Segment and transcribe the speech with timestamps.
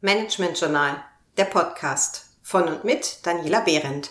[0.00, 1.02] Management Journal,
[1.36, 4.10] der Podcast von und mit Daniela Behrendt.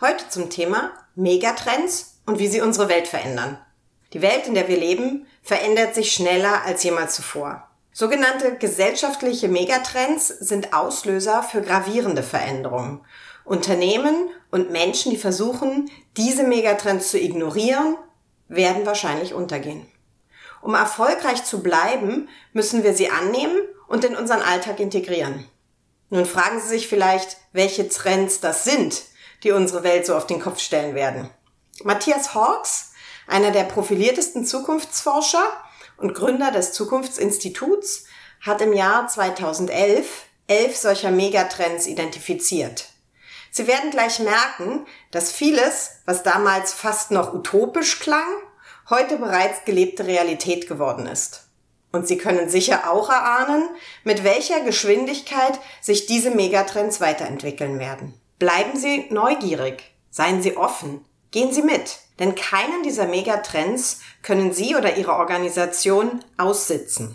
[0.00, 3.56] Heute zum Thema Megatrends und wie sie unsere Welt verändern.
[4.12, 7.68] Die Welt, in der wir leben, verändert sich schneller als jemals zuvor.
[7.92, 13.04] Sogenannte gesellschaftliche Megatrends sind Auslöser für gravierende Veränderungen.
[13.44, 17.96] Unternehmen und Menschen, die versuchen, diese Megatrends zu ignorieren,
[18.48, 19.86] werden wahrscheinlich untergehen.
[20.62, 25.46] Um erfolgreich zu bleiben, müssen wir sie annehmen und in unseren Alltag integrieren.
[26.10, 29.02] Nun fragen Sie sich vielleicht, welche Trends das sind,
[29.42, 31.28] die unsere Welt so auf den Kopf stellen werden.
[31.82, 32.92] Matthias Hawks,
[33.26, 35.44] einer der profiliertesten Zukunftsforscher,
[35.96, 38.06] und Gründer des Zukunftsinstituts,
[38.40, 42.88] hat im Jahr 2011 elf solcher Megatrends identifiziert.
[43.56, 48.26] Sie werden gleich merken, dass vieles, was damals fast noch utopisch klang,
[48.90, 51.46] heute bereits gelebte Realität geworden ist.
[51.92, 53.68] Und Sie können sicher auch erahnen,
[54.02, 58.20] mit welcher Geschwindigkeit sich diese Megatrends weiterentwickeln werden.
[58.40, 62.00] Bleiben Sie neugierig, seien Sie offen, gehen Sie mit.
[62.18, 67.14] Denn keinen dieser Megatrends können Sie oder Ihre Organisation aussitzen.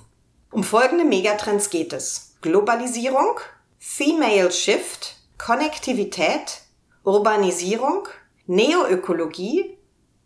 [0.53, 2.37] Um folgende Megatrends geht es.
[2.41, 3.41] Globalisierung,
[3.77, 6.61] Female Shift, Konnektivität,
[7.03, 8.07] Urbanisierung,
[8.45, 9.77] Neoökologie,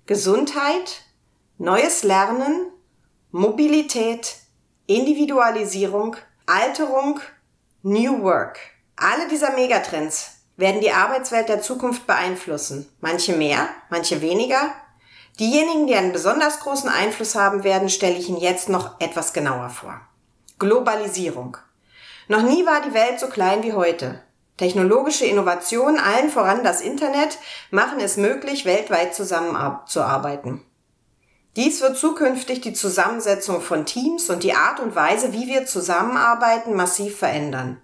[0.08, 1.04] Gesundheit,
[1.58, 2.72] neues Lernen,
[3.32, 4.38] Mobilität,
[4.88, 7.22] Individualisierung, Alterung,
[7.84, 8.60] New Work.
[8.96, 12.90] Alle dieser Megatrends werden die Arbeitswelt der Zukunft beeinflussen.
[13.00, 14.74] Manche mehr, manche weniger.
[15.40, 19.70] Diejenigen, die einen besonders großen Einfluss haben werden, stelle ich Ihnen jetzt noch etwas genauer
[19.70, 20.02] vor.
[20.58, 21.58] Globalisierung.
[22.28, 24.22] Noch nie war die Welt so klein wie heute.
[24.58, 27.40] Technologische Innovationen, allen voran das Internet,
[27.72, 30.62] machen es möglich, weltweit zusammenzuarbeiten.
[31.56, 36.76] Dies wird zukünftig die Zusammensetzung von Teams und die Art und Weise, wie wir zusammenarbeiten,
[36.76, 37.80] massiv verändern.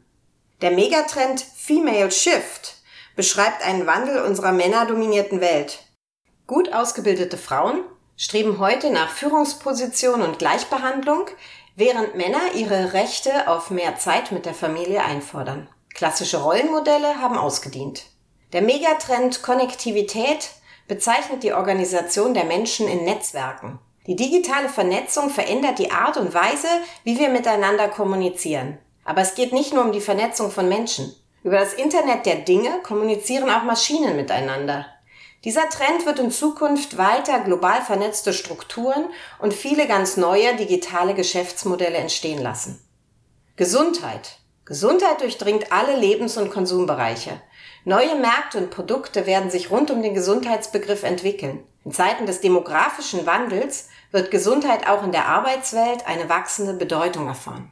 [0.61, 2.76] Der Megatrend Female Shift
[3.16, 5.80] beschreibt einen Wandel unserer männerdominierten Welt.
[6.48, 7.83] Gut ausgebildete Frauen
[8.17, 11.27] streben heute nach Führungsposition und Gleichbehandlung,
[11.76, 15.70] während Männer ihre Rechte auf mehr Zeit mit der Familie einfordern.
[15.99, 18.04] Klassische Rollenmodelle haben ausgedient.
[18.54, 20.52] Der Megatrend Konnektivität
[20.87, 23.80] bezeichnet die Organisation der Menschen in Netzwerken.
[24.08, 26.70] Die digitale Vernetzung verändert die Art und Weise,
[27.04, 28.77] wie wir miteinander kommunizieren.
[29.04, 31.14] Aber es geht nicht nur um die Vernetzung von Menschen.
[31.43, 34.86] Über das Internet der Dinge kommunizieren auch Maschinen miteinander.
[35.43, 41.98] Dieser Trend wird in Zukunft weiter global vernetzte Strukturen und viele ganz neue digitale Geschäftsmodelle
[41.98, 42.81] entstehen lassen.
[43.58, 44.39] Gesundheit.
[44.69, 47.41] Gesundheit durchdringt alle Lebens- und Konsumbereiche.
[47.85, 51.63] Neue Märkte und Produkte werden sich rund um den Gesundheitsbegriff entwickeln.
[51.83, 57.71] In Zeiten des demografischen Wandels wird Gesundheit auch in der Arbeitswelt eine wachsende Bedeutung erfahren.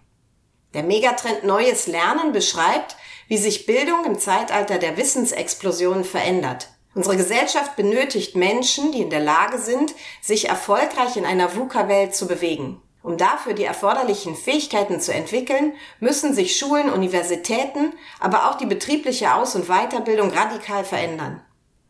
[0.74, 2.98] Der Megatrend Neues Lernen beschreibt,
[3.28, 6.70] wie sich Bildung im Zeitalter der Wissensexplosion verändert.
[6.96, 12.28] Unsere Gesellschaft benötigt Menschen, die in der Lage sind, sich erfolgreich in einer VUCA-Welt zu
[12.28, 12.82] bewegen.
[13.08, 19.34] Um dafür die erforderlichen Fähigkeiten zu entwickeln, müssen sich Schulen, Universitäten, aber auch die betriebliche
[19.34, 21.42] Aus- und Weiterbildung radikal verändern.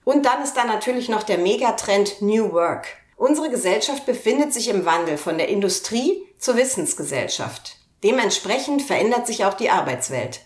[0.04, 2.86] Und dann ist da natürlich noch der Megatrend New Work.
[3.16, 7.78] Unsere Gesellschaft befindet sich im Wandel von der Industrie zur Wissensgesellschaft.
[8.04, 10.42] Dementsprechend verändert sich auch die Arbeitswelt.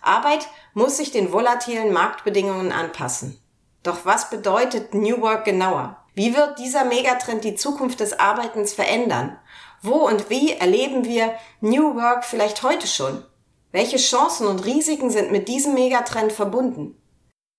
[0.00, 3.38] Arbeit muss sich den volatilen Marktbedingungen anpassen.
[3.82, 5.98] Doch was bedeutet New Work genauer?
[6.14, 9.38] Wie wird dieser Megatrend die Zukunft des Arbeitens verändern?
[9.86, 13.22] Wo und wie erleben wir New Work vielleicht heute schon?
[13.70, 17.00] Welche Chancen und Risiken sind mit diesem Megatrend verbunden?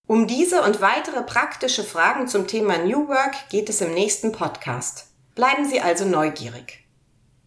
[0.07, 5.07] Um diese und weitere praktische Fragen zum Thema New Work geht es im nächsten Podcast.
[5.35, 6.86] Bleiben Sie also neugierig.